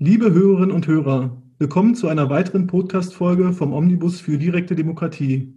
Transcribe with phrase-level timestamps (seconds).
[0.00, 5.52] Liebe Hörerinnen und Hörer, willkommen zu einer weiteren Podcast-Folge vom Omnibus für direkte Demokratie.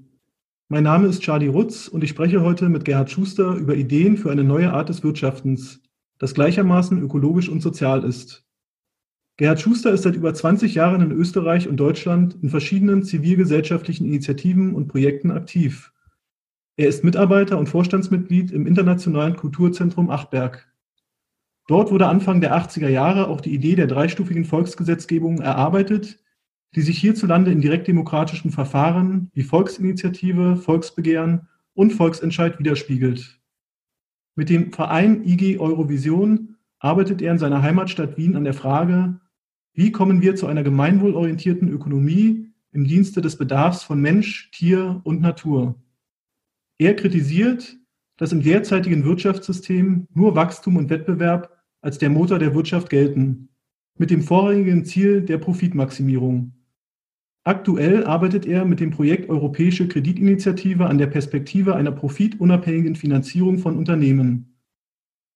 [0.67, 4.31] Mein Name ist Charlie Rutz und ich spreche heute mit Gerhard Schuster über Ideen für
[4.31, 5.83] eine neue Art des Wirtschaftens,
[6.17, 8.43] das gleichermaßen ökologisch und sozial ist.
[9.38, 14.73] Gerhard Schuster ist seit über 20 Jahren in Österreich und Deutschland in verschiedenen zivilgesellschaftlichen Initiativen
[14.73, 15.94] und Projekten aktiv.
[16.78, 20.70] Er ist Mitarbeiter und Vorstandsmitglied im Internationalen Kulturzentrum Achberg.
[21.71, 26.20] Dort wurde Anfang der 80er Jahre auch die Idee der dreistufigen Volksgesetzgebung erarbeitet,
[26.75, 33.39] die sich hierzulande in direktdemokratischen Verfahren wie Volksinitiative, Volksbegehren und Volksentscheid widerspiegelt.
[34.35, 39.21] Mit dem Verein IG Eurovision arbeitet er in seiner Heimatstadt Wien an der Frage,
[39.71, 45.21] wie kommen wir zu einer gemeinwohlorientierten Ökonomie im Dienste des Bedarfs von Mensch, Tier und
[45.21, 45.81] Natur.
[46.77, 47.77] Er kritisiert,
[48.17, 53.49] dass im derzeitigen Wirtschaftssystem nur Wachstum und Wettbewerb als der Motor der Wirtschaft gelten,
[53.98, 56.54] mit dem vorrangigen Ziel der Profitmaximierung.
[57.44, 63.77] Aktuell arbeitet er mit dem Projekt Europäische Kreditinitiative an der Perspektive einer profitunabhängigen Finanzierung von
[63.77, 64.59] Unternehmen.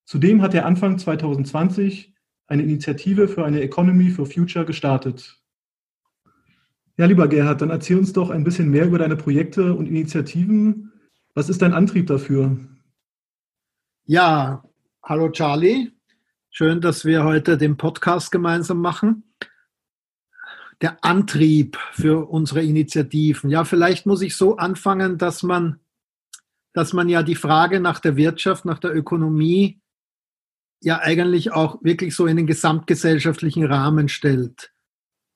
[0.05, 2.13] Zudem hat er Anfang 2020
[2.47, 5.41] eine Initiative für eine Economy for Future gestartet.
[6.97, 10.91] Ja, lieber Gerhard, dann erzähl uns doch ein bisschen mehr über deine Projekte und Initiativen
[11.37, 12.57] was ist dein Antrieb dafür?
[14.05, 14.63] Ja,
[15.03, 15.91] hallo Charlie.
[16.57, 19.25] Schön, dass wir heute den Podcast gemeinsam machen.
[20.79, 23.49] Der Antrieb für unsere Initiativen.
[23.49, 25.81] Ja, vielleicht muss ich so anfangen, dass man,
[26.71, 29.81] dass man ja die Frage nach der Wirtschaft, nach der Ökonomie
[30.79, 34.71] ja eigentlich auch wirklich so in den gesamtgesellschaftlichen Rahmen stellt.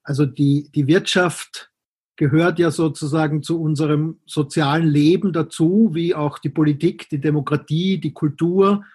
[0.03, 1.69] Also die, die Wirtschaft
[2.15, 8.13] gehört ja sozusagen zu unserem sozialen Leben dazu, wie auch die Politik, die Demokratie, die
[8.13, 8.85] Kultur.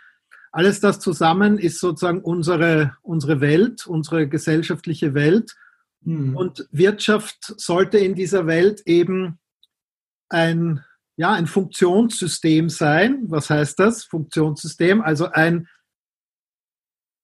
[0.55, 5.57] Alles das zusammen ist sozusagen unsere, unsere Welt, unsere gesellschaftliche Welt.
[6.03, 6.37] Mhm.
[6.37, 9.41] Und Wirtschaft sollte in dieser Welt eben
[10.29, 10.85] ein,
[11.17, 13.25] ja, ein Funktionssystem sein.
[13.27, 14.05] Was heißt das?
[14.05, 15.67] Funktionssystem, also ein,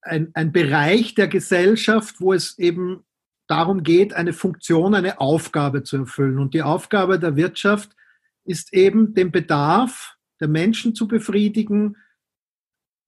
[0.02, 3.04] ein, ein Bereich der Gesellschaft, wo es eben
[3.46, 6.40] darum geht, eine Funktion, eine Aufgabe zu erfüllen.
[6.40, 7.94] Und die Aufgabe der Wirtschaft
[8.44, 11.96] ist eben, den Bedarf der Menschen zu befriedigen,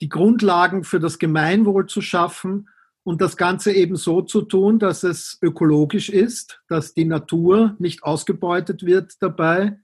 [0.02, 2.68] die Grundlagen für das Gemeinwohl zu schaffen
[3.04, 8.02] und das Ganze eben so zu tun, dass es ökologisch ist, dass die Natur nicht
[8.02, 9.78] ausgebeutet wird dabei,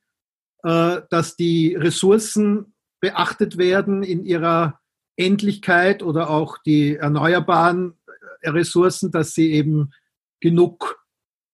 [0.64, 4.80] äh, dass die Ressourcen beachtet werden in ihrer
[5.16, 7.94] Endlichkeit oder auch die erneuerbaren
[8.42, 9.92] Ressourcen, dass sie eben
[10.40, 10.98] genug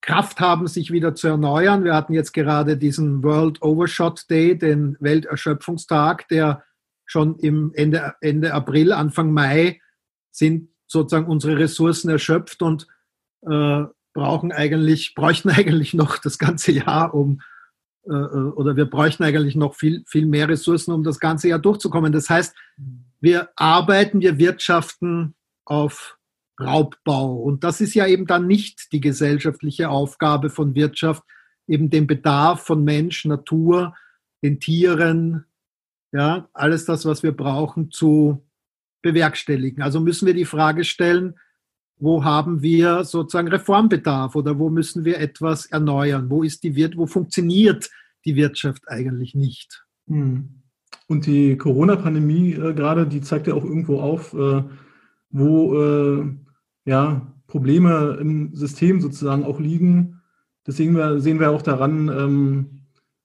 [0.00, 1.84] Kraft haben, sich wieder zu erneuern.
[1.84, 6.64] Wir hatten jetzt gerade diesen World Overshot Day, den Welterschöpfungstag, der
[7.06, 9.81] schon im Ende, Ende April, Anfang Mai
[10.31, 12.87] sind sozusagen unsere Ressourcen erschöpft und
[13.42, 17.41] äh, brauchen eigentlich, bräuchten eigentlich noch das ganze Jahr, um
[18.06, 21.59] äh, äh, oder wir bräuchten eigentlich noch viel, viel mehr Ressourcen, um das ganze Jahr
[21.59, 22.12] durchzukommen.
[22.12, 22.54] Das heißt,
[23.20, 26.19] wir arbeiten, wir wirtschaften auf
[26.60, 27.37] Raubbau.
[27.37, 31.22] Und das ist ja eben dann nicht die gesellschaftliche Aufgabe von Wirtschaft,
[31.66, 33.94] eben den Bedarf von Mensch, Natur,
[34.43, 35.47] den Tieren,
[36.14, 38.47] ja, alles das, was wir brauchen, zu
[39.02, 39.82] bewerkstelligen.
[39.82, 41.34] Also müssen wir die Frage stellen,
[41.98, 46.30] wo haben wir sozusagen Reformbedarf oder wo müssen wir etwas erneuern?
[46.30, 47.91] Wo ist die Wirt, wo funktioniert
[48.25, 49.84] die Wirtschaft eigentlich nicht?
[50.06, 50.62] Hm.
[51.08, 54.62] Und die Corona-Pandemie äh, gerade, die zeigt ja auch irgendwo auf, äh,
[55.31, 56.26] wo äh,
[56.84, 60.20] ja, Probleme im System sozusagen auch liegen.
[60.64, 62.66] Deswegen sehen wir auch daran ähm,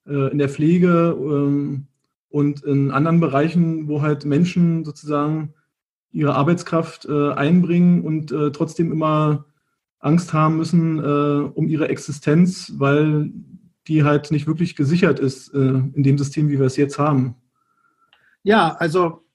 [0.07, 1.85] äh, in der Pflege ähm,
[2.29, 5.53] und in anderen Bereichen, wo halt Menschen sozusagen
[6.11, 9.45] ihre Arbeitskraft äh, einbringen und äh, trotzdem immer
[9.99, 13.31] Angst haben müssen äh, um ihre Existenz, weil
[13.87, 17.35] die halt nicht wirklich gesichert ist äh, in dem System, wie wir es jetzt haben.
[18.43, 19.25] Ja, also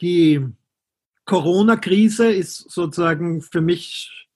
[0.00, 0.46] die
[1.26, 4.28] Corona-Krise ist sozusagen für mich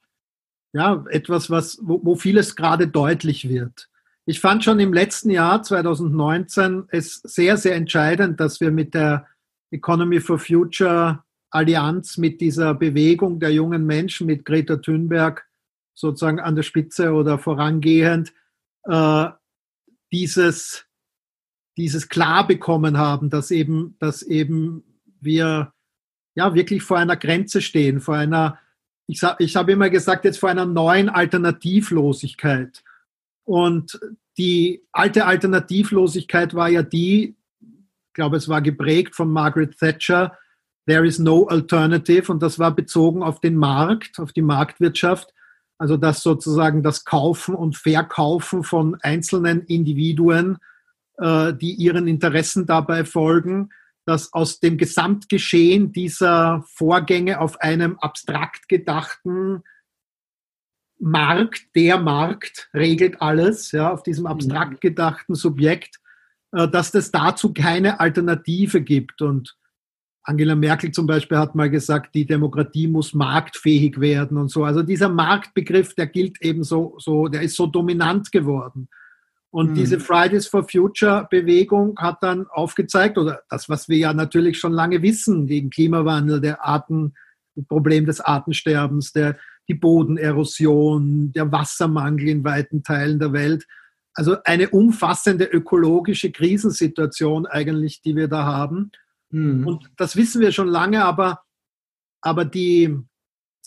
[0.73, 3.89] ja, etwas, was, wo, wo vieles gerade deutlich wird.
[4.27, 9.27] Ich fand schon im letzten Jahr, 2019, es sehr, sehr entscheidend, dass wir mit der
[9.71, 15.47] Economy for Future Allianz, mit dieser Bewegung der jungen Menschen, mit Greta Thunberg
[15.93, 18.33] sozusagen an der Spitze oder vorangehend,
[18.85, 19.27] äh,
[20.11, 20.87] dieses,
[21.77, 24.83] dieses klar bekommen haben, dass eben, dass eben
[25.21, 25.73] wir
[26.35, 28.59] ja wirklich vor einer Grenze stehen, vor einer,
[29.07, 32.83] ich, ich habe immer gesagt, jetzt vor einer neuen Alternativlosigkeit.
[33.45, 33.99] Und
[34.37, 40.37] die alte Alternativlosigkeit war ja die, ich glaube, es war geprägt von Margaret Thatcher,
[40.87, 45.33] There is no alternative und das war bezogen auf den Markt, auf die Marktwirtschaft.
[45.79, 50.59] Also dass sozusagen das Kaufen und Verkaufen von einzelnen Individuen,
[51.19, 53.71] äh, die ihren Interessen dabei folgen,
[54.05, 59.63] dass aus dem Gesamtgeschehen dieser Vorgänge auf einem abstrakt gedachten
[60.99, 64.81] Markt, der Markt regelt alles, ja, auf diesem abstrakt mhm.
[64.81, 65.97] gedachten Subjekt,
[66.53, 69.23] äh, dass es dazu keine Alternative gibt.
[69.23, 69.57] Und
[70.23, 74.65] Angela Merkel zum Beispiel hat mal gesagt, die Demokratie muss marktfähig werden und so.
[74.65, 78.89] Also dieser Marktbegriff, der gilt eben so, so der ist so dominant geworden.
[79.51, 79.75] Und mhm.
[79.75, 84.73] diese Fridays for Future Bewegung hat dann aufgezeigt, oder das, was wir ja natürlich schon
[84.73, 87.15] lange wissen, den Klimawandel, der Arten,
[87.55, 89.37] das Problem des Artensterbens, der,
[89.69, 93.67] die Bodenerosion, der Wassermangel in weiten Teilen der Welt.
[94.15, 98.93] Also eine umfassende ökologische Krisensituation eigentlich, die wir da haben.
[99.31, 99.67] Mhm.
[99.67, 101.41] Und das wissen wir schon lange, aber,
[102.21, 102.97] aber die,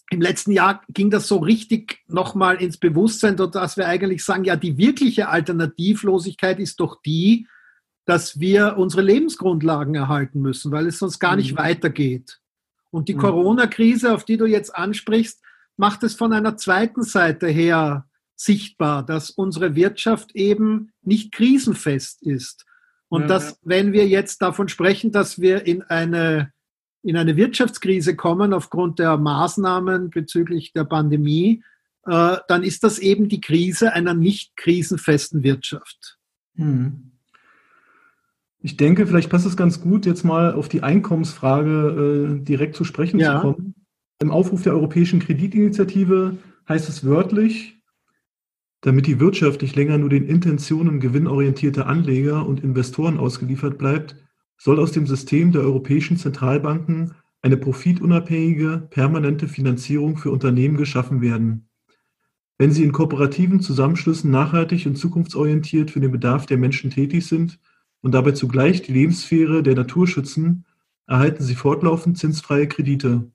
[0.10, 4.56] im letzten Jahr ging das so richtig nochmal ins Bewusstsein, dass wir eigentlich sagen, ja,
[4.56, 7.48] die wirkliche Alternativlosigkeit ist doch die,
[8.06, 11.58] dass wir unsere Lebensgrundlagen erhalten müssen, weil es sonst gar nicht mhm.
[11.58, 12.40] weitergeht.
[12.90, 13.20] Und die mhm.
[13.20, 15.42] Corona-Krise, auf die du jetzt ansprichst,
[15.78, 22.66] macht es von einer zweiten Seite her sichtbar, dass unsere Wirtschaft eben nicht krisenfest ist.
[23.10, 23.56] Und ja, dass, ja.
[23.64, 26.52] wenn wir jetzt davon sprechen, dass wir in eine,
[27.04, 31.64] in eine Wirtschaftskrise kommen aufgrund der Maßnahmen bezüglich der Pandemie,
[32.06, 36.18] äh, dann ist das eben die Krise einer nicht krisenfesten Wirtschaft.
[36.56, 37.12] Hm.
[38.60, 42.84] Ich denke, vielleicht passt es ganz gut, jetzt mal auf die Einkommensfrage äh, direkt zu
[42.84, 43.36] sprechen ja.
[43.36, 43.76] zu kommen.
[44.20, 46.38] Im Aufruf der Europäischen Kreditinitiative
[46.68, 47.78] heißt es wörtlich,
[48.82, 54.16] damit die Wirtschaft nicht länger nur den Intentionen gewinnorientierter Anleger und Investoren ausgeliefert bleibt,
[54.58, 61.70] soll aus dem System der europäischen Zentralbanken eine profitunabhängige, permanente Finanzierung für Unternehmen geschaffen werden.
[62.58, 67.60] Wenn sie in kooperativen Zusammenschlüssen nachhaltig und zukunftsorientiert für den Bedarf der Menschen tätig sind
[68.02, 70.66] und dabei zugleich die Lebenssphäre der Natur schützen,
[71.06, 73.32] erhalten sie fortlaufend zinsfreie Kredite.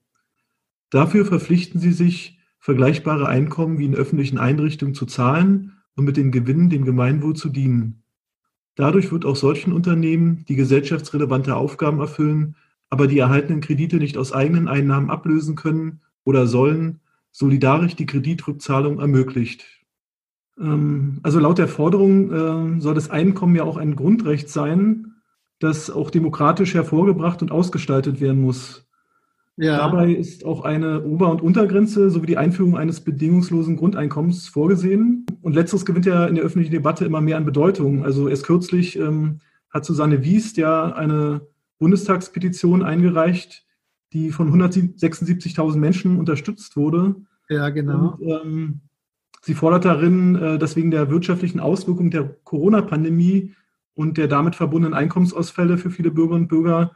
[0.93, 6.31] Dafür verpflichten sie sich, vergleichbare Einkommen wie in öffentlichen Einrichtungen zu zahlen und mit den
[6.31, 8.03] Gewinnen dem Gemeinwohl zu dienen.
[8.75, 12.57] Dadurch wird auch solchen Unternehmen, die gesellschaftsrelevante Aufgaben erfüllen,
[12.91, 16.99] aber die erhaltenen Kredite nicht aus eigenen Einnahmen ablösen können oder sollen,
[17.31, 19.65] solidarisch die Kreditrückzahlung ermöglicht.
[20.59, 25.15] Ähm, also laut der Forderung äh, soll das Einkommen ja auch ein Grundrecht sein,
[25.57, 28.82] das auch demokratisch hervorgebracht und ausgestaltet werden muss.
[29.55, 29.77] Ja.
[29.77, 35.25] Dabei ist auch eine Ober- und Untergrenze sowie die Einführung eines bedingungslosen Grundeinkommens vorgesehen.
[35.41, 38.03] Und letzteres gewinnt ja in der öffentlichen Debatte immer mehr an Bedeutung.
[38.03, 39.39] Also erst kürzlich ähm,
[39.69, 41.41] hat Susanne Wiest ja eine
[41.77, 43.65] Bundestagspetition eingereicht,
[44.11, 47.15] die von 176.000 Menschen unterstützt wurde.
[47.49, 48.17] Ja, genau.
[48.19, 48.81] Und, ähm,
[49.41, 53.53] sie fordert darin, äh, dass wegen der wirtschaftlichen Auswirkungen der Corona-Pandemie
[53.93, 56.91] und der damit verbundenen Einkommensausfälle für viele Bürgerinnen und Bürger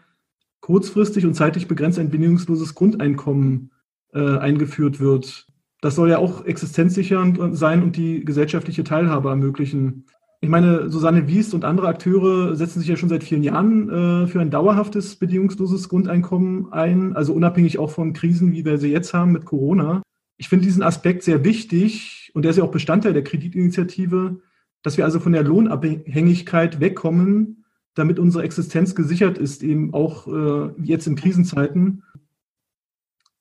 [0.67, 3.71] kurzfristig und zeitlich begrenzt ein bedingungsloses Grundeinkommen
[4.13, 5.47] äh, eingeführt wird.
[5.79, 10.03] Das soll ja auch existenzsichernd sein und die gesellschaftliche Teilhabe ermöglichen.
[10.41, 14.27] Ich meine, Susanne Wiest und andere Akteure setzen sich ja schon seit vielen Jahren äh,
[14.27, 19.13] für ein dauerhaftes bedingungsloses Grundeinkommen ein, also unabhängig auch von Krisen, wie wir sie jetzt
[19.13, 20.01] haben mit Corona.
[20.35, 24.41] Ich finde diesen Aspekt sehr wichtig und der ist ja auch Bestandteil der Kreditinitiative,
[24.83, 27.63] dass wir also von der Lohnabhängigkeit wegkommen
[27.97, 32.03] damit unsere Existenz gesichert ist, eben auch äh, jetzt in Krisenzeiten.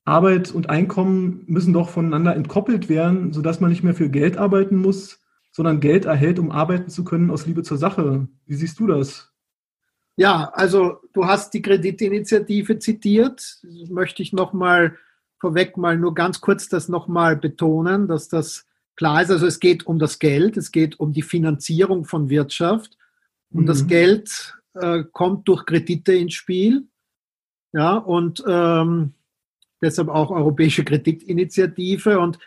[0.05, 4.77] Arbeit und Einkommen müssen doch voneinander entkoppelt werden, sodass man nicht mehr für Geld arbeiten
[4.77, 5.21] muss,
[5.53, 8.29] sondern Geld erhält, um arbeiten zu können aus Liebe zur Sache.
[8.47, 9.33] Wie siehst du das?
[10.17, 13.59] Ja, also du hast die Kreditinitiative zitiert.
[13.63, 14.97] Das möchte ich nochmal
[15.39, 19.31] vorweg mal nur ganz kurz das nochmal betonen, dass das klar ist.
[19.31, 22.97] Also es geht um das Geld, es geht um die Finanzierung von Wirtschaft.
[23.53, 23.67] Und mhm.
[23.67, 26.87] das Geld äh, kommt durch Kredite ins Spiel.
[27.73, 29.15] Ja, und ähm,
[29.83, 32.19] deshalb auch Europäische Kreditinitiative.
[32.19, 32.39] Und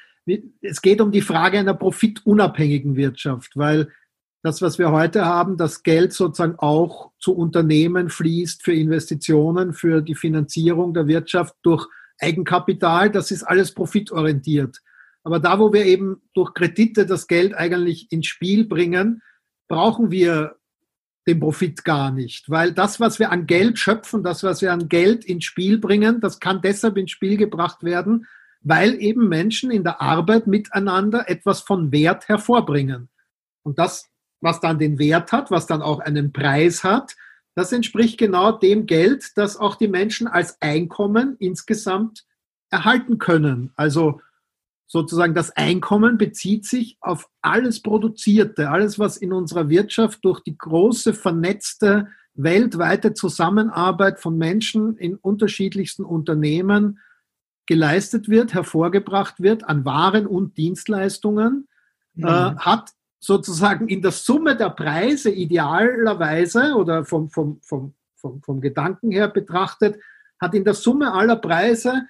[0.62, 3.92] es geht um die Frage einer profitunabhängigen Wirtschaft, weil
[4.42, 10.02] das, was wir heute haben, das Geld sozusagen auch zu Unternehmen fließt für Investitionen, für
[10.02, 11.88] die Finanzierung der Wirtschaft durch
[12.20, 14.82] Eigenkapital, das ist alles profitorientiert.
[15.24, 19.22] Aber da, wo wir eben durch Kredite das Geld eigentlich ins Spiel bringen,
[19.68, 20.56] brauchen wir
[21.28, 24.90] den Profit gar nicht, weil das, was wir an Geld schöpfen, das, was wir an
[24.90, 28.26] Geld ins Spiel bringen, das kann deshalb ins Spiel gebracht werden,
[28.62, 33.10] weil eben Menschen in der Arbeit miteinander etwas von Wert hervorbringen.
[33.64, 34.10] Und das,
[34.42, 37.16] was dann den Wert hat, was dann auch einen Preis hat,
[37.56, 42.26] das entspricht genau dem Geld, das auch die Menschen als Einkommen insgesamt
[42.70, 43.72] erhalten können.
[43.76, 44.22] Also
[44.92, 50.58] sozusagen das Einkommen bezieht sich auf alles Produzierte, alles, was in unserer Wirtschaft durch die
[50.58, 57.00] große vernetzte weltweite Zusammenarbeit von Menschen in unterschiedlichsten Unternehmen
[57.68, 61.68] geleistet wird, hervorgebracht wird an Waren und Dienstleistungen,
[62.16, 62.26] mhm.
[62.26, 68.60] äh, hat sozusagen in der Summe der Preise idealerweise oder vom, vom, vom, vom, vom
[68.60, 70.00] Gedanken her betrachtet,
[70.42, 72.08] hat in der Summe aller Preise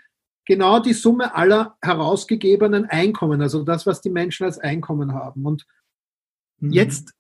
[0.49, 5.45] genau die Summe aller herausgegebenen Einkommen, also das, was die Menschen als Einkommen haben.
[5.45, 5.67] Und
[6.57, 6.71] mhm.
[6.71, 7.13] jetzt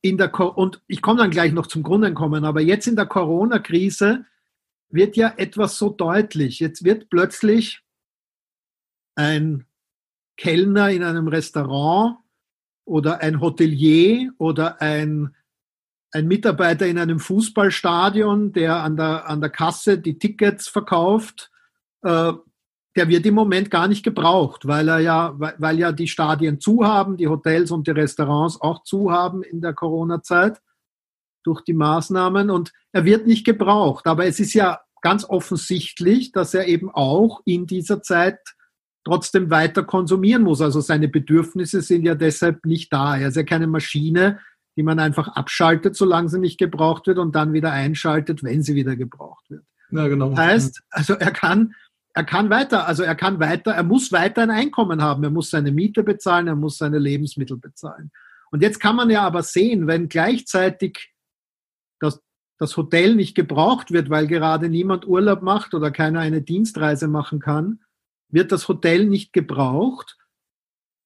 [0.00, 4.26] in der, und ich komme dann gleich noch zum Grundeinkommen, aber jetzt in der Corona-Krise
[4.88, 6.58] wird ja etwas so deutlich.
[6.58, 7.82] Jetzt wird plötzlich
[9.14, 9.64] ein
[10.36, 12.16] Kellner in einem Restaurant
[12.84, 15.36] oder ein Hotelier oder ein,
[16.10, 21.52] ein Mitarbeiter in einem Fußballstadion, der an der, an der Kasse die Tickets verkauft,
[22.02, 22.32] äh,
[22.96, 26.84] der wird im Moment gar nicht gebraucht, weil er ja, weil ja die Stadien zu
[26.84, 30.60] haben, die Hotels und die Restaurants auch zu haben in der Corona-Zeit
[31.44, 34.06] durch die Maßnahmen und er wird nicht gebraucht.
[34.06, 38.38] Aber es ist ja ganz offensichtlich, dass er eben auch in dieser Zeit
[39.04, 40.60] trotzdem weiter konsumieren muss.
[40.60, 43.16] Also seine Bedürfnisse sind ja deshalb nicht da.
[43.16, 44.38] Er ist ja keine Maschine,
[44.76, 48.74] die man einfach abschaltet, solange sie nicht gebraucht wird und dann wieder einschaltet, wenn sie
[48.74, 49.64] wieder gebraucht wird.
[49.90, 50.30] Ja, genau.
[50.30, 51.74] Das heißt, also er kann
[52.14, 55.50] er kann weiter, also er kann weiter, er muss weiter ein Einkommen haben, er muss
[55.50, 58.10] seine Miete bezahlen, er muss seine Lebensmittel bezahlen.
[58.50, 61.14] Und jetzt kann man ja aber sehen, wenn gleichzeitig
[62.00, 62.20] das,
[62.58, 67.40] das Hotel nicht gebraucht wird, weil gerade niemand Urlaub macht oder keiner eine Dienstreise machen
[67.40, 67.80] kann,
[68.28, 70.18] wird das Hotel nicht gebraucht.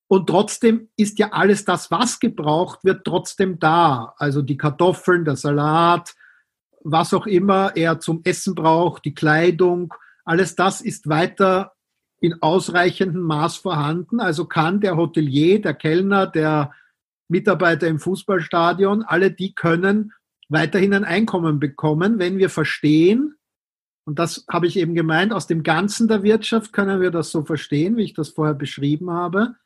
[0.09, 4.15] Und trotzdem ist ja alles das, was gebraucht wird, trotzdem da.
[4.19, 6.15] Also die Kartoffeln, der Salat,
[6.83, 9.95] was auch immer er zum Essen braucht, die Kleidung,
[10.27, 11.73] alles das ist weiter
[12.21, 14.21] in ausreichendem Maß vorhanden.
[14.21, 16.73] Also kann der Hotelier, der Kellner, der
[17.29, 20.13] Mitarbeiter im Fußballstadion, alle die können
[20.49, 23.35] weiterhin ein Einkommen bekommen, wenn wir verstehen,
[24.05, 27.45] und das habe ich eben gemeint, aus dem Ganzen der Wirtschaft können wir das so
[27.45, 29.57] verstehen, wie ich das vorher beschrieben habe,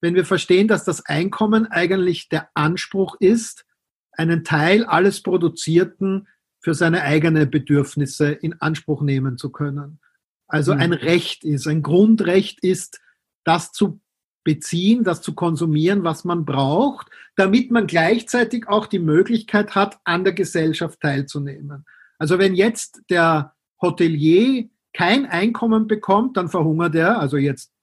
[0.00, 3.66] wenn wir verstehen, dass das Einkommen eigentlich der Anspruch ist,
[4.12, 6.28] einen Teil alles Produzierten
[6.64, 10.00] für seine eigenen Bedürfnisse in Anspruch nehmen zu können.
[10.48, 10.80] Also mhm.
[10.80, 13.02] ein Recht ist, ein Grundrecht ist,
[13.44, 14.00] das zu
[14.44, 20.24] beziehen, das zu konsumieren, was man braucht, damit man gleichzeitig auch die Möglichkeit hat, an
[20.24, 21.84] der Gesellschaft teilzunehmen.
[22.18, 23.52] Also wenn jetzt der
[23.82, 27.74] Hotelier kein Einkommen bekommt, dann verhungert er, also jetzt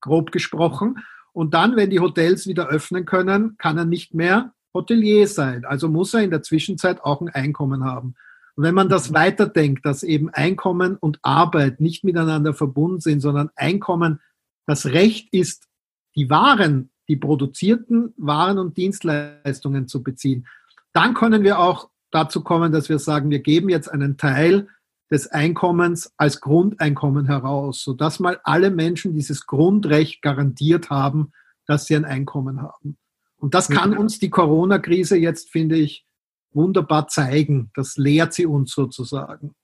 [0.00, 1.02] grob gesprochen.
[1.32, 5.64] Und dann, wenn die Hotels wieder öffnen können, kann er nicht mehr Hotelier sein.
[5.64, 8.14] Also muss er in der Zwischenzeit auch ein Einkommen haben.
[8.56, 9.14] Und wenn man das mhm.
[9.14, 14.20] weiterdenkt, dass eben Einkommen und Arbeit nicht miteinander verbunden sind, sondern Einkommen
[14.66, 15.68] das Recht ist,
[16.16, 20.46] die Waren, die produzierten Waren und Dienstleistungen zu beziehen,
[20.92, 24.68] dann können wir auch dazu kommen, dass wir sagen, wir geben jetzt einen Teil
[25.10, 31.32] des Einkommens als Grundeinkommen heraus, sodass mal alle Menschen dieses Grundrecht garantiert haben,
[31.66, 32.96] dass sie ein Einkommen haben.
[33.38, 36.06] Und das kann uns die Corona-Krise jetzt, finde ich,
[36.52, 37.70] wunderbar zeigen.
[37.74, 39.54] Das lehrt sie uns sozusagen.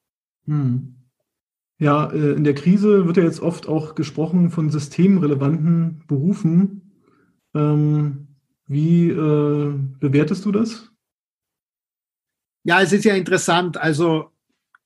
[0.46, 0.96] Hm.
[1.78, 6.92] Ja, äh, in der Krise wird ja jetzt oft auch gesprochen von systemrelevanten Berufen.
[7.54, 8.28] Ähm,
[8.66, 10.90] wie äh, bewertest du das?
[12.64, 13.78] Ja, es ist ja interessant.
[13.78, 14.30] Also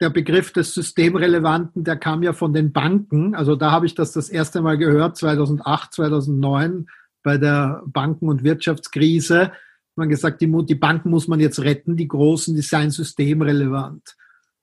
[0.01, 3.35] der Begriff des Systemrelevanten, der kam ja von den Banken.
[3.35, 6.87] Also da habe ich das das erste Mal gehört, 2008, 2009
[7.27, 9.51] bei der Banken- und Wirtschaftskrise.
[9.97, 14.15] Man gesagt, die, die, Banken muss man jetzt retten, die großen, die seien systemrelevant.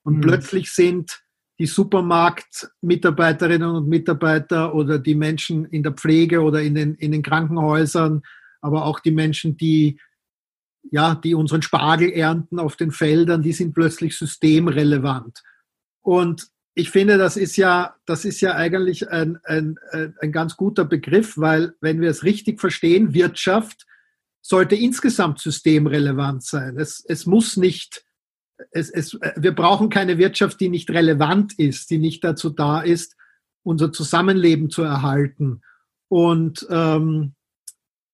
[0.02, 0.22] Und mhm.
[0.22, 1.20] plötzlich sind
[1.58, 7.22] die Supermarktmitarbeiterinnen und Mitarbeiter oder die Menschen in der Pflege oder in den, in den
[7.22, 8.22] Krankenhäusern,
[8.62, 10.00] aber auch die Menschen, die,
[10.90, 15.42] ja, die unseren Spargel ernten auf den Feldern, die sind plötzlich systemrelevant.
[16.00, 20.84] Und ich finde, das ist ja, das ist ja eigentlich ein, ein, ein ganz guter
[20.84, 23.86] Begriff, weil wenn wir es richtig verstehen, Wirtschaft
[24.42, 26.76] sollte insgesamt systemrelevant sein.
[26.76, 28.04] Es, es muss nicht,
[28.72, 33.16] es, es, wir brauchen keine Wirtschaft, die nicht relevant ist, die nicht dazu da ist,
[33.62, 35.62] unser Zusammenleben zu erhalten.
[36.08, 37.34] Und ähm,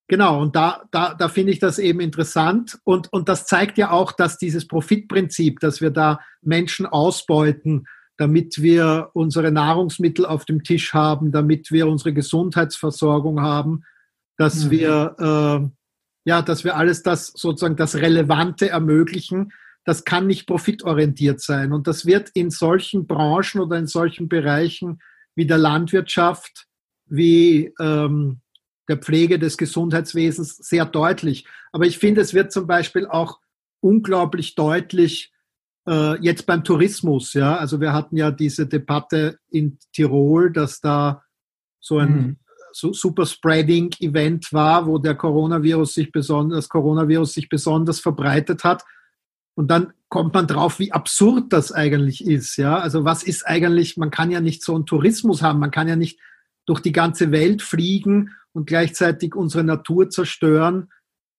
[0.06, 2.78] genau, und da, da, da finde ich das eben interessant.
[2.84, 7.86] Und, und das zeigt ja auch, dass dieses Profitprinzip, dass wir da Menschen ausbeuten,
[8.20, 13.84] damit wir unsere Nahrungsmittel auf dem Tisch haben, damit wir unsere Gesundheitsversorgung haben,
[14.36, 14.70] dass mhm.
[14.70, 15.68] wir äh,
[16.24, 19.52] ja, dass wir alles das sozusagen das Relevante ermöglichen,
[19.84, 21.72] das kann nicht profitorientiert sein.
[21.72, 25.00] Und das wird in solchen Branchen oder in solchen Bereichen
[25.34, 26.66] wie der Landwirtschaft,
[27.06, 28.40] wie ähm,
[28.86, 31.46] der Pflege des Gesundheitswesens sehr deutlich.
[31.72, 33.38] Aber ich finde, es wird zum Beispiel auch
[33.80, 35.29] unglaublich deutlich
[35.90, 37.34] äh, jetzt beim Tourismus.
[37.34, 41.22] Ja, also wir hatten ja diese Debatte in Tirol, dass da
[41.80, 42.36] so ein mhm.
[42.72, 48.62] so Super Spreading Event war, wo der Coronavirus sich besonders, das Coronavirus sich besonders verbreitet
[48.62, 48.84] hat.
[49.54, 52.56] Und dann kommt man drauf, wie absurd das eigentlich ist.
[52.56, 55.88] Ja, also was ist eigentlich, man kann ja nicht so einen Tourismus haben, man kann
[55.88, 56.20] ja nicht
[56.66, 60.90] durch die ganze Welt fliegen und gleichzeitig unsere Natur zerstören.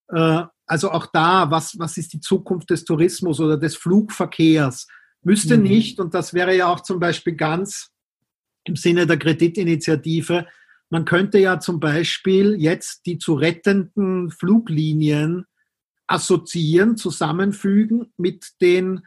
[0.10, 4.87] Äh, also auch da, was, was ist die Zukunft des Tourismus oder des Flugverkehrs?
[5.21, 5.63] Müsste mhm.
[5.63, 7.91] nicht, und das wäre ja auch zum Beispiel ganz
[8.63, 10.47] im Sinne der Kreditinitiative,
[10.89, 15.45] man könnte ja zum Beispiel jetzt die zu rettenden Fluglinien
[16.07, 19.05] assoziieren, zusammenfügen mit den,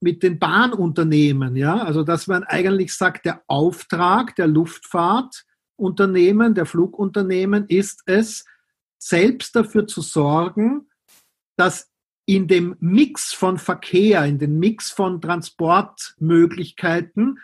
[0.00, 1.54] mit den Bahnunternehmen.
[1.54, 1.84] Ja?
[1.84, 8.44] Also dass man eigentlich sagt, der Auftrag der Luftfahrtunternehmen, der Flugunternehmen ist es,
[8.98, 10.88] selbst dafür zu sorgen,
[11.56, 11.90] dass
[12.26, 17.38] in dem Mix von Verkehr, in den Mix von Transportmöglichkeiten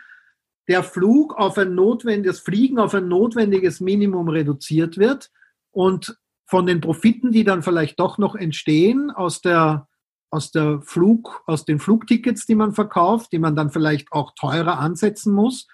[0.67, 5.29] der Flug auf ein notwendiges Fliegen auf ein notwendiges Minimum reduziert wird
[5.71, 9.87] und von den Profiten, die dann vielleicht doch noch entstehen aus der
[10.29, 14.79] aus der Flug, aus den Flugtickets, die man verkauft, die man dann vielleicht auch teurer
[14.79, 15.67] ansetzen muss,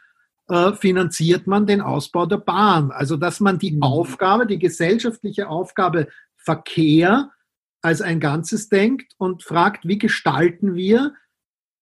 [0.49, 2.91] äh, finanziert man den Ausbau der Bahn.
[2.91, 3.83] Also dass man die mhm.
[3.83, 7.31] Aufgabe, die gesellschaftliche Aufgabe Verkehr
[7.81, 11.13] als ein Ganzes denkt und fragt, wie gestalten wir,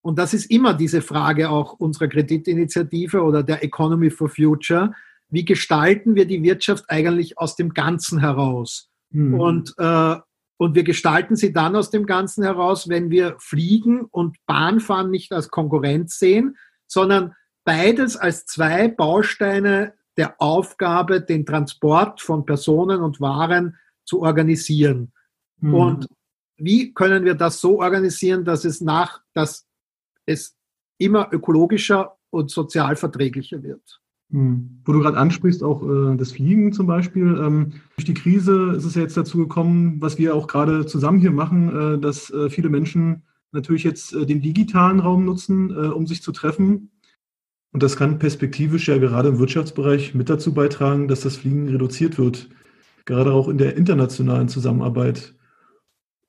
[0.02, 4.94] und das ist immer diese Frage auch unserer Kreditinitiative oder der Economy for Future,
[5.30, 8.90] wie gestalten wir die Wirtschaft eigentlich aus dem Ganzen heraus?
[9.10, 9.40] Mhm.
[9.40, 10.16] Und, äh,
[10.58, 15.32] und wir gestalten sie dann aus dem Ganzen heraus, wenn wir Fliegen und Bahnfahren nicht
[15.34, 16.56] als Konkurrenz sehen,
[16.88, 17.34] sondern
[17.66, 25.12] beides als zwei Bausteine der Aufgabe, den Transport von Personen und Waren zu organisieren.
[25.60, 25.74] Mhm.
[25.74, 26.08] Und
[26.58, 29.66] wie können wir das so organisieren, dass es nach, dass
[30.26, 30.56] es
[30.98, 34.02] immer ökologischer und sozial verträglicher wird?
[34.30, 34.82] Mhm.
[34.84, 37.38] Wo du gerade ansprichst, auch äh, das Fliegen zum Beispiel.
[37.40, 41.20] Ähm, durch die Krise ist es ja jetzt dazu gekommen, was wir auch gerade zusammen
[41.20, 45.88] hier machen, äh, dass äh, viele Menschen natürlich jetzt äh, den digitalen Raum nutzen, äh,
[45.88, 46.92] um sich zu treffen.
[47.72, 52.18] Und das kann perspektivisch ja gerade im Wirtschaftsbereich mit dazu beitragen, dass das Fliegen reduziert
[52.18, 52.50] wird,
[53.06, 55.36] gerade auch in der internationalen Zusammenarbeit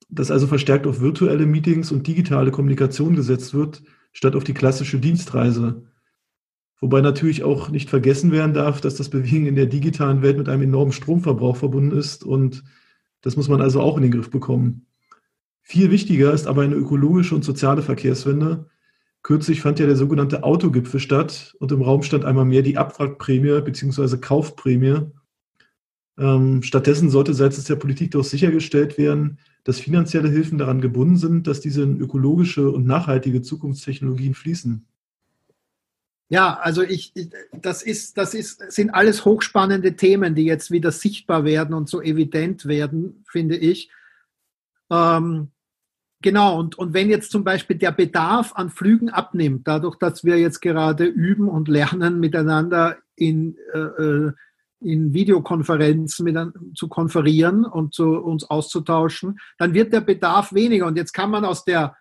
[0.08, 4.98] dass also verstärkt auf virtuelle Meetings und digitale Kommunikation gesetzt wird, statt auf die klassische
[4.98, 5.82] Dienstreise.
[6.80, 10.48] Wobei natürlich auch nicht vergessen werden darf, dass das Bewegen in der digitalen Welt mit
[10.48, 12.62] einem enormen Stromverbrauch verbunden ist und
[13.20, 14.86] das muss man also auch in den Griff bekommen.
[15.62, 18.70] Viel wichtiger ist aber eine ökologische und soziale Verkehrswende.
[19.22, 23.60] Kürzlich fand ja der sogenannte Autogipfel statt und im Raum stand einmal mehr die Abwrackprämie
[23.60, 24.16] bzw.
[24.16, 25.10] Kaufprämie.
[26.16, 29.38] Ähm, stattdessen sollte seitens der Politik doch sichergestellt werden,
[29.68, 34.86] dass finanzielle Hilfen daran gebunden sind, dass diese in ökologische und nachhaltige Zukunftstechnologien fließen?
[36.30, 37.12] Ja, also ich,
[37.52, 42.00] das ist, das ist, sind alles hochspannende Themen, die jetzt wieder sichtbar werden und so
[42.00, 43.90] evident werden, finde ich.
[44.90, 45.48] Ähm,
[46.22, 50.38] genau, und, und wenn jetzt zum Beispiel der Bedarf an Flügen abnimmt, dadurch, dass wir
[50.38, 54.32] jetzt gerade üben und lernen, miteinander in äh, äh
[54.80, 56.36] in Videokonferenzen mit,
[56.76, 60.86] zu konferieren und zu uns auszutauschen, dann wird der Bedarf weniger.
[60.86, 61.96] Und jetzt kann man aus der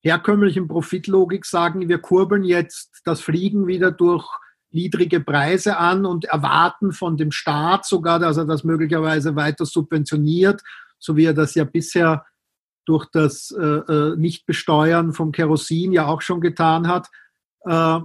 [0.00, 4.26] herkömmlichen Profitlogik sagen, wir kurbeln jetzt das Fliegen wieder durch
[4.70, 10.62] niedrige Preise an und erwarten von dem Staat sogar, dass er das möglicherweise weiter subventioniert,
[10.98, 12.26] so wie er das ja bisher
[12.84, 17.08] durch das äh, äh Nichtbesteuern vom Kerosin ja auch schon getan hat.
[17.64, 18.00] Äh,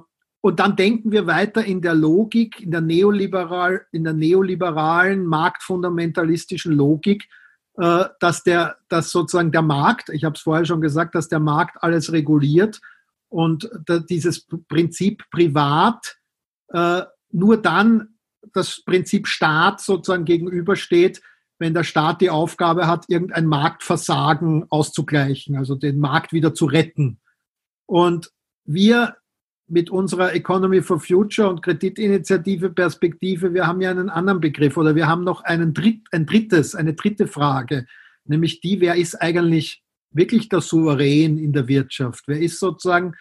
[0.46, 6.74] und dann denken wir weiter in der Logik, in der, neoliberal, in der neoliberalen, marktfundamentalistischen
[6.74, 7.30] Logik,
[7.78, 11.40] äh, dass, der, dass sozusagen der Markt, ich habe es vorher schon gesagt, dass der
[11.40, 12.82] Markt alles reguliert
[13.30, 13.70] und
[14.10, 16.18] dieses Prinzip privat
[16.74, 18.16] äh, nur dann
[18.54, 21.22] das Prinzip Staat sozusagen gegenübersteht,
[21.58, 27.22] wenn der Staat die Aufgabe hat, irgendein Marktversagen auszugleichen, also den Markt wieder zu retten.
[27.86, 28.30] Und
[28.66, 29.16] wir
[29.68, 34.96] mit unserer Economy for Future und Kreditinitiative Perspektive, wir haben ja einen anderen Begriff oder
[34.96, 37.86] wir haben noch einen Dritt, ein drittes, eine dritte Frage,
[38.26, 42.26] nämlich die, wer ist eigentlich wirklich der Souverän in der Wirtschaft?
[42.28, 43.16] Wer ist sozusagen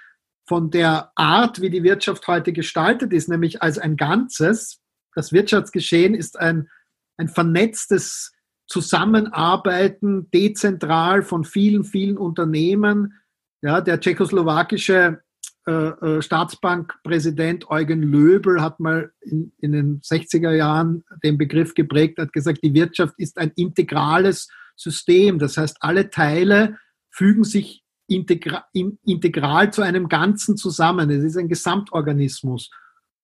[0.46, 4.80] von der Art, wie die Wirtschaft heute gestaltet ist, nämlich als ein Ganzes,
[5.14, 6.68] das Wirtschaftsgeschehen ist ein,
[7.16, 8.32] ein vernetztes
[8.66, 13.14] Zusammenarbeiten dezentral von vielen, vielen Unternehmen,
[13.62, 15.22] Ja, der tschechoslowakische
[15.66, 22.18] äh, äh, Staatsbankpräsident Eugen Löbel hat mal in, in, den 60er Jahren den Begriff geprägt,
[22.18, 25.38] hat gesagt, die Wirtschaft ist ein integrales System.
[25.38, 26.78] Das heißt, alle Teile
[27.10, 31.10] fügen sich integra in, integral zu einem Ganzen zusammen.
[31.10, 32.70] Es ist ein Gesamtorganismus.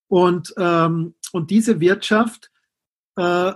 [0.07, 2.53] Und, ähm, und diese Wirtschaft
[3.16, 3.53] äh,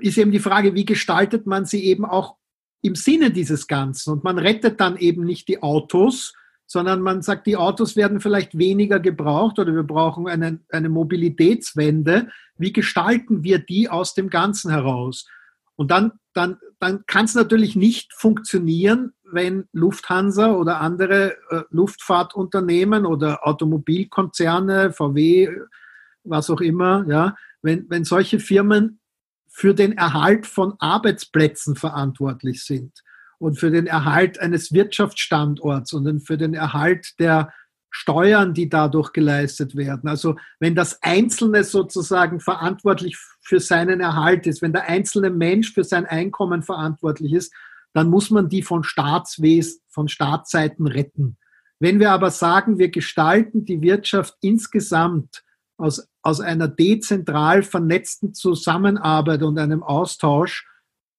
[0.00, 2.36] ist eben die Frage, wie gestaltet man sie eben auch
[2.82, 4.12] im Sinne dieses Ganzen?
[4.12, 6.34] Und man rettet dann eben nicht die Autos,
[6.66, 12.28] sondern man sagt, die Autos werden vielleicht weniger gebraucht oder wir brauchen eine, eine Mobilitätswende.
[12.58, 15.28] Wie gestalten wir die aus dem Ganzen heraus?
[15.76, 23.06] Und dann, dann, dann kann es natürlich nicht funktionieren, wenn Lufthansa oder andere äh, Luftfahrtunternehmen
[23.06, 25.50] oder Automobilkonzerne, VW,
[26.24, 29.00] was auch immer, ja, wenn, wenn solche Firmen
[29.48, 33.02] für den Erhalt von Arbeitsplätzen verantwortlich sind
[33.38, 37.52] und für den Erhalt eines Wirtschaftsstandorts und für den Erhalt der
[37.90, 40.08] Steuern, die dadurch geleistet werden.
[40.08, 45.84] Also wenn das Einzelne sozusagen verantwortlich für seinen Erhalt ist, wenn der einzelne Mensch für
[45.84, 47.54] sein Einkommen verantwortlich ist,
[47.94, 51.38] dann muss man die von Staatswesen, von Staatsseiten retten.
[51.78, 55.42] Wenn wir aber sagen, wir gestalten die Wirtschaft insgesamt
[55.78, 60.66] aus, aus einer dezentral vernetzten Zusammenarbeit und einem Austausch,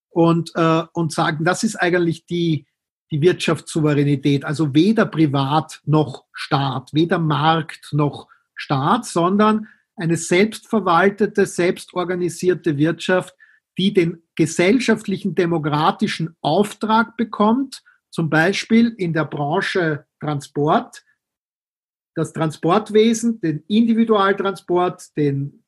[0.10, 2.66] und, äh, und sagen, das ist eigentlich die,
[3.12, 4.46] die Wirtschaftssouveränität.
[4.46, 13.36] Also weder Privat noch Staat, weder Markt noch Staat, sondern eine selbstverwaltete, selbstorganisierte Wirtschaft,
[13.78, 21.04] die den gesellschaftlichen demokratischen Auftrag bekommt, zum Beispiel in der Branche Transport,
[22.16, 25.64] das Transportwesen, den Individualtransport, den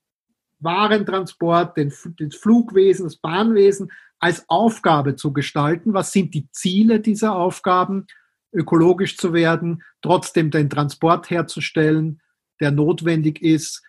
[0.60, 5.94] Warentransport, den, das Flugwesen, das Bahnwesen als Aufgabe zu gestalten.
[5.94, 8.08] Was sind die Ziele dieser Aufgaben?
[8.52, 12.22] Ökologisch zu werden, trotzdem den Transport herzustellen,
[12.60, 13.84] der notwendig ist,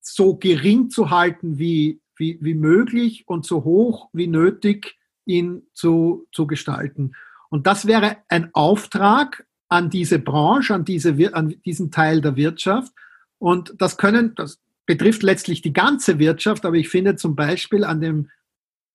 [0.00, 6.26] so gering zu halten wie, wie, wie möglich und so hoch wie nötig ihn zu,
[6.32, 7.12] zu gestalten.
[7.50, 12.92] Und das wäre ein Auftrag an diese Branche, an, diese, an diesen Teil der Wirtschaft.
[13.38, 18.00] Und das können, das betrifft letztlich die ganze Wirtschaft, aber ich finde zum Beispiel an
[18.00, 18.30] dem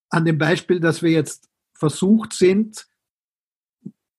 [0.10, 2.88] an dem Beispiel, dass wir jetzt versucht sind,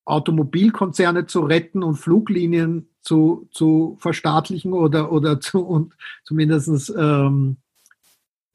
[0.05, 7.59] Automobilkonzerne zu retten und Fluglinien zu, zu verstaatlichen oder, oder zu, und zumindest ähm,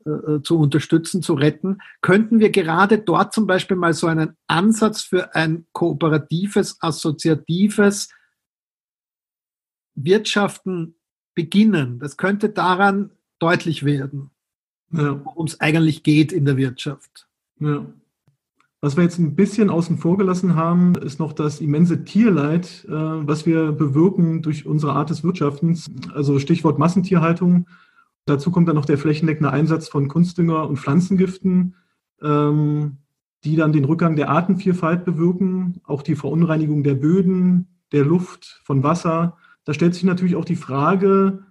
[0.06, 5.02] äh, zu unterstützen, zu retten, könnten wir gerade dort zum Beispiel mal so einen Ansatz
[5.02, 8.10] für ein kooperatives, assoziatives
[9.96, 10.96] Wirtschaften
[11.36, 12.00] beginnen.
[12.00, 14.33] Das könnte daran deutlich werden
[14.94, 15.20] ja.
[15.24, 17.28] worum es eigentlich geht in der Wirtschaft.
[17.60, 17.86] Ja.
[18.82, 22.92] Was wir jetzt ein bisschen außen vor gelassen haben, ist noch das immense Tierleid, äh,
[22.92, 25.90] was wir bewirken durch unsere Art des Wirtschaftens.
[26.14, 27.68] Also Stichwort Massentierhaltung.
[28.26, 31.76] Dazu kommt dann noch der flächendeckende Einsatz von Kunstdünger und Pflanzengiften,
[32.22, 32.98] ähm,
[33.46, 38.84] die dann den Rückgang der Artenvielfalt bewirken, auch die Verunreinigung der Böden, der Luft, von
[38.84, 39.38] Wasser.
[39.64, 41.44] Da stellt sich natürlich auch die Frage,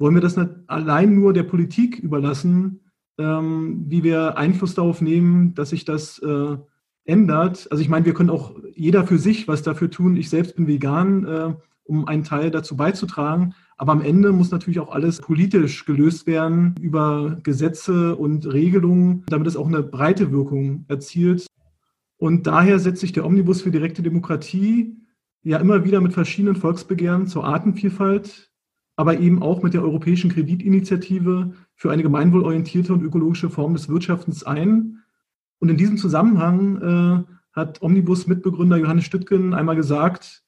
[0.00, 0.36] wollen wir das
[0.66, 2.80] allein nur der Politik überlassen,
[3.20, 6.56] ähm, wie wir Einfluss darauf nehmen, dass sich das äh,
[7.04, 7.68] ändert.
[7.70, 10.16] Also ich meine, wir können auch jeder für sich was dafür tun.
[10.16, 11.54] Ich selbst bin vegan, äh,
[11.84, 13.54] um einen Teil dazu beizutragen.
[13.76, 19.48] Aber am Ende muss natürlich auch alles politisch gelöst werden über Gesetze und Regelungen, damit
[19.48, 21.46] es auch eine breite Wirkung erzielt.
[22.16, 24.96] Und daher setzt sich der Omnibus für direkte Demokratie
[25.42, 28.50] ja immer wieder mit verschiedenen Volksbegehren zur Artenvielfalt,
[28.96, 34.44] aber eben auch mit der Europäischen Kreditinitiative für eine gemeinwohlorientierte und ökologische Form des Wirtschaftens
[34.44, 35.02] ein.
[35.60, 40.44] Und in diesem Zusammenhang äh, hat Omnibus-Mitbegründer Johannes Stüttgen einmal gesagt,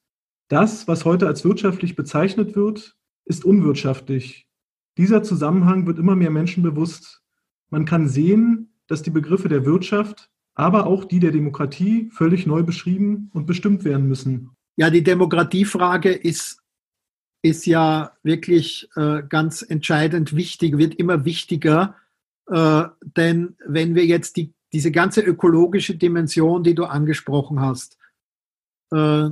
[0.47, 4.47] das, was heute als wirtschaftlich bezeichnet wird, ist unwirtschaftlich.
[4.99, 7.23] Dieser Zusammenhang wird immer mehr Menschen bewusst.
[7.71, 12.61] Man kann sehen, dass die Begriffe der Wirtschaft, aber auch die der Demokratie völlig neu
[12.61, 14.51] beschrieben und bestimmt werden müssen.
[14.75, 16.62] Ja, die Demokratiefrage ist
[17.43, 21.95] ist ja wirklich äh, ganz entscheidend wichtig, wird immer wichtiger.
[22.47, 27.97] Äh, denn wenn wir jetzt die, diese ganze ökologische Dimension, die du angesprochen hast,
[28.91, 29.29] äh,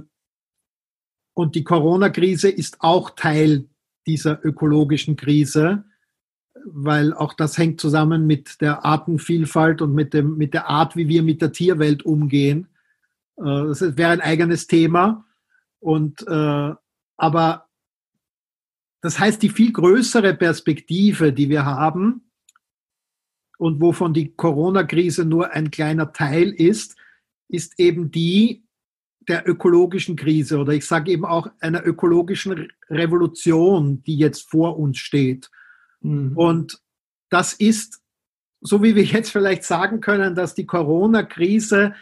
[1.33, 3.69] und die Corona-Krise ist auch Teil
[4.05, 5.85] dieser ökologischen Krise,
[6.65, 11.07] weil auch das hängt zusammen mit der Artenvielfalt und mit, dem, mit der Art, wie
[11.07, 12.67] wir mit der Tierwelt umgehen.
[13.37, 15.25] Äh, das wäre ein eigenes Thema.
[15.79, 16.73] Und, äh,
[17.17, 17.70] aber
[19.01, 22.31] das heißt, die viel größere Perspektive, die wir haben
[23.57, 26.95] und wovon die Corona-Krise nur ein kleiner Teil ist,
[27.47, 28.63] ist eben die,
[29.27, 34.97] der ökologischen Krise oder ich sage eben auch einer ökologischen Revolution, die jetzt vor uns
[34.97, 35.49] steht.
[36.01, 36.35] Mhm.
[36.35, 36.81] Und
[37.29, 38.01] das ist,
[38.61, 41.93] so wie wir jetzt vielleicht sagen können, dass die Corona-Krise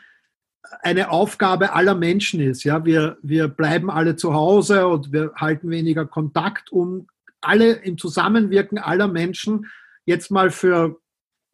[0.82, 2.63] eine Aufgabe aller Menschen ist.
[2.63, 7.08] Ja, wir, wir bleiben alle zu Hause und wir halten weniger Kontakt, um
[7.41, 9.67] alle im Zusammenwirken aller Menschen
[10.05, 10.99] jetzt mal für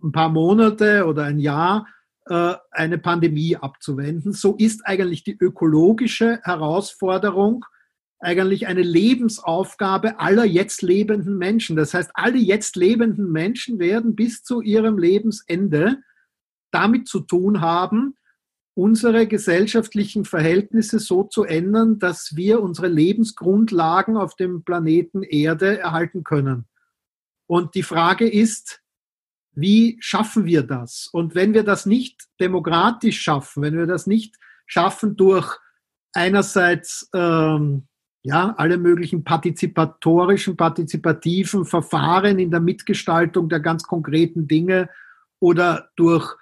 [0.04, 1.88] ein paar Monate oder ein Jahr
[2.28, 4.34] äh, eine Pandemie abzuwenden.
[4.34, 7.66] So ist eigentlich die ökologische Herausforderung
[8.20, 11.76] eigentlich eine Lebensaufgabe aller jetzt lebenden Menschen.
[11.76, 15.98] Das heißt, alle jetzt lebenden Menschen werden bis zu ihrem Lebensende
[16.72, 18.16] damit zu tun haben,
[18.76, 26.24] unsere gesellschaftlichen Verhältnisse so zu ändern, dass wir unsere Lebensgrundlagen auf dem Planeten Erde erhalten
[26.24, 26.66] können.
[27.48, 28.82] Und die Frage ist,
[29.54, 31.08] wie schaffen wir das?
[31.12, 34.36] Und wenn wir das nicht demokratisch schaffen, wenn wir das nicht
[34.68, 35.58] schaffen durch
[36.12, 37.88] einerseits ähm,
[38.24, 44.90] ja, alle möglichen partizipatorischen, partizipativen Verfahren in der Mitgestaltung der ganz konkreten Dinge
[45.40, 46.36] oder durch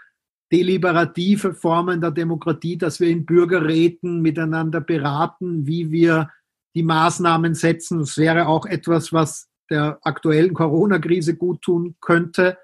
[0.53, 6.29] deliberative Formen der Demokratie, dass wir in Bürgerräten miteinander beraten, wie wir
[6.75, 7.99] die Maßnahmen setzen.
[7.99, 12.59] Das wäre auch etwas, was der aktuellen Corona-Krise gut tun könnte.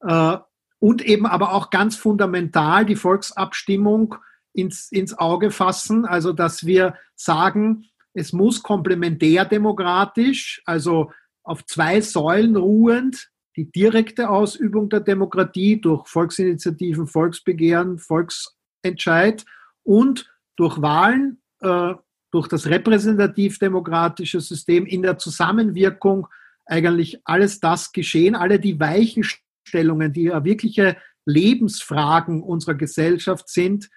[0.00, 0.38] Äh,
[0.78, 4.14] und eben aber auch ganz fundamental die Volksabstimmung
[4.54, 11.12] ins, ins Auge fassen, also dass wir sagen, es muss komplementärdemokratisch, also
[11.42, 19.44] auf zwei Säulen ruhend, die direkte Ausübung der Demokratie durch Volksinitiativen, Volksbegehren, Volksentscheid
[19.82, 21.94] und durch Wahlen, äh,
[22.30, 26.28] durch das repräsentativ-demokratische System in der Zusammenwirkung
[26.66, 33.90] eigentlich alles das geschehen, alle die weichen Fragestellungen, die ja wirkliche Lebensfragen unserer Gesellschaft sind,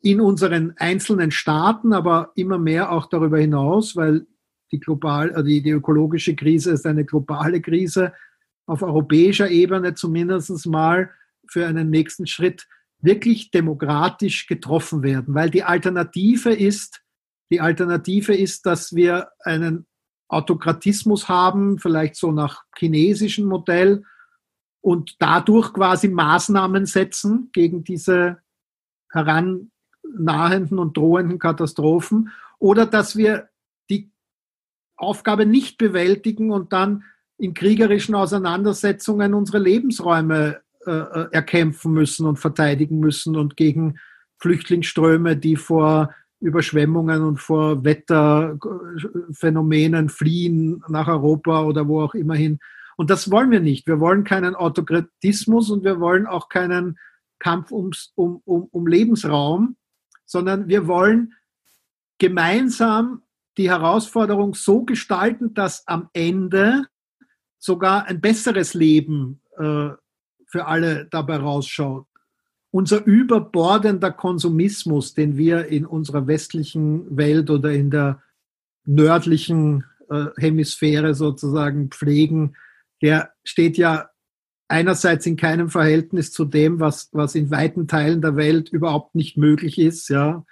[0.00, 4.28] in unseren einzelnen Staaten, aber immer mehr auch darüber hinaus, weil
[4.70, 8.12] die, global, äh, die, die ökologische Krise ist eine globale Krise
[8.66, 11.10] auf europäischer Ebene zumindest mal
[11.48, 12.66] für einen nächsten Schritt
[13.00, 17.02] wirklich demokratisch getroffen werden, weil die Alternative ist,
[17.50, 19.86] die Alternative ist, dass wir einen
[20.28, 24.02] Autokratismus haben, vielleicht so nach chinesischem Modell,
[24.86, 28.38] und dadurch quasi Maßnahmen setzen gegen diese
[29.10, 32.30] herannahenden und drohenden Katastrophen.
[32.60, 33.48] Oder dass wir
[33.90, 34.12] die
[34.96, 37.02] Aufgabe nicht bewältigen und dann
[37.38, 43.98] in kriegerischen Auseinandersetzungen unsere Lebensräume äh, äh erkämpfen müssen und verteidigen müssen und gegen
[44.38, 52.58] Flüchtlingsströme, die vor Überschwemmungen und vor Wetterphänomenen fliehen nach Europa oder wo auch immer hin
[52.96, 53.86] und das wollen wir nicht.
[53.86, 56.98] Wir wollen keinen Autokratismus und wir wollen auch keinen
[57.38, 59.76] Kampf ums, um, um, um Lebensraum,
[60.24, 61.34] sondern wir wollen
[62.18, 63.22] gemeinsam
[63.58, 66.86] die Herausforderung so gestalten, dass am Ende
[67.66, 69.90] sogar ein besseres Leben äh,
[70.46, 72.06] für alle dabei rausschaut.
[72.70, 78.22] Unser überbordender Konsumismus, den wir in unserer westlichen Welt oder in der
[78.84, 82.56] nördlichen äh, Hemisphäre sozusagen pflegen,
[83.02, 84.10] der steht ja
[84.68, 89.36] einerseits in keinem Verhältnis zu dem, was, was in weiten Teilen der Welt überhaupt nicht
[89.36, 90.44] möglich ist, ja,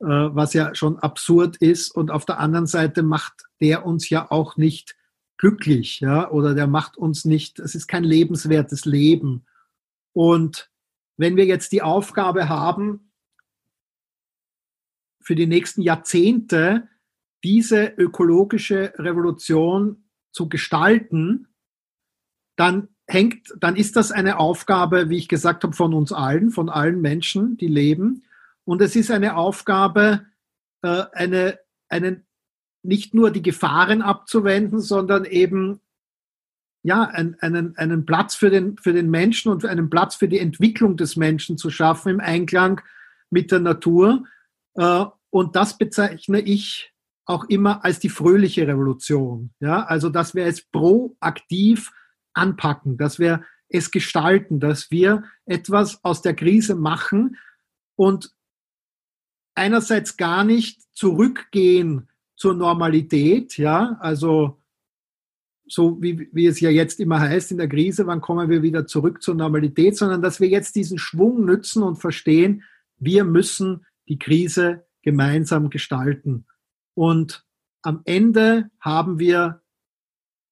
[0.00, 1.90] äh, was ja schon absurd ist.
[1.90, 4.96] Und auf der anderen Seite macht der uns ja auch nicht
[5.40, 9.46] glücklich, ja, oder der macht uns nicht, es ist kein lebenswertes Leben.
[10.12, 10.70] Und
[11.16, 13.10] wenn wir jetzt die Aufgabe haben,
[15.22, 16.88] für die nächsten Jahrzehnte
[17.42, 21.48] diese ökologische Revolution zu gestalten,
[22.56, 26.68] dann hängt, dann ist das eine Aufgabe, wie ich gesagt habe, von uns allen, von
[26.68, 28.24] allen Menschen, die leben.
[28.64, 30.26] Und es ist eine Aufgabe,
[30.82, 32.26] äh, eine, einen,
[32.82, 35.80] nicht nur die Gefahren abzuwenden, sondern eben
[36.82, 40.38] ja, einen, einen, einen Platz für den, für den Menschen und einen Platz für die
[40.38, 42.80] Entwicklung des Menschen zu schaffen im Einklang
[43.28, 44.24] mit der Natur.
[44.74, 46.92] Äh, und das bezeichne ich
[47.26, 49.50] auch immer als die fröhliche Revolution.
[49.60, 51.92] Ja, also, dass wir es proaktiv
[52.32, 57.36] anpacken, dass wir es gestalten, dass wir etwas aus der Krise machen
[57.94, 58.32] und
[59.54, 62.08] einerseits gar nicht zurückgehen
[62.40, 64.62] zur Normalität, ja, also
[65.66, 68.86] so wie, wie es ja jetzt immer heißt in der Krise, wann kommen wir wieder
[68.86, 72.64] zurück zur Normalität, sondern dass wir jetzt diesen Schwung nützen und verstehen,
[72.96, 76.46] wir müssen die Krise gemeinsam gestalten.
[76.94, 77.44] Und
[77.82, 79.60] am Ende haben wir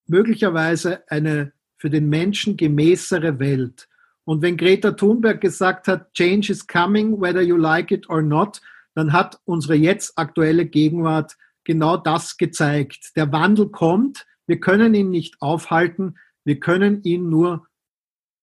[0.06, 3.88] möglicherweise eine für den Menschen gemäßere Welt.
[4.24, 8.60] Und wenn Greta Thunberg gesagt hat, Change is coming, whether you like it or not,
[8.94, 13.12] dann hat unsere jetzt aktuelle Gegenwart genau das gezeigt.
[13.14, 17.66] Der Wandel kommt, wir können ihn nicht aufhalten, wir können ihn nur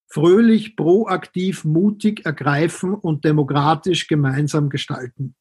[0.07, 5.35] fröhlich, proaktiv, mutig ergreifen und demokratisch gemeinsam gestalten.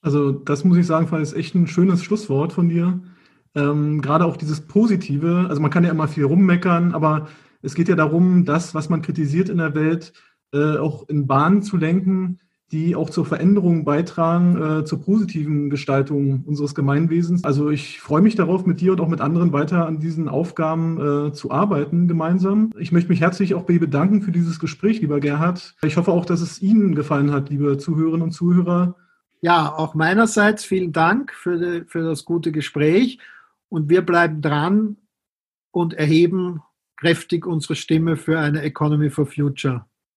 [0.00, 3.02] Also das muss ich sagen, ist echt ein schönes Schlusswort von dir.
[3.54, 7.28] Ähm, gerade auch dieses Positive, also man kann ja immer viel rummeckern, aber
[7.60, 10.14] es geht ja darum, das, was man kritisiert in der Welt,
[10.52, 12.40] äh, auch in Bahnen zu lenken,
[12.72, 17.44] die auch zur Veränderung beitragen, äh, zur positiven Gestaltung unseres Gemeinwesens.
[17.44, 21.28] Also ich freue mich darauf, mit dir und auch mit anderen weiter an diesen Aufgaben
[21.28, 22.72] äh, zu arbeiten gemeinsam.
[22.78, 25.76] Ich möchte mich herzlich auch bei dir bedanken für dieses Gespräch, lieber Gerhard.
[25.82, 28.96] Ich hoffe auch, dass es Ihnen gefallen hat, liebe Zuhörerinnen und Zuhörer.
[29.42, 33.20] Ja, auch meinerseits vielen Dank für, die, für das gute Gespräch
[33.68, 34.96] und wir bleiben dran
[35.70, 36.62] und erheben
[36.96, 39.86] kräftig unsere Stimme für eine Economy for Future.